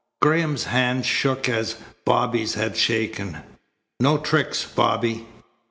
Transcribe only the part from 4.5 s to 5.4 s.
Bobby?"